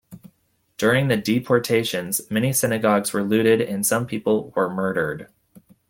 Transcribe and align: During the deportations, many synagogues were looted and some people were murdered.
During 0.79 1.09
the 1.09 1.15
deportations, 1.15 2.21
many 2.31 2.53
synagogues 2.53 3.13
were 3.13 3.21
looted 3.21 3.61
and 3.61 3.85
some 3.85 4.07
people 4.07 4.51
were 4.55 4.67
murdered. 4.67 5.27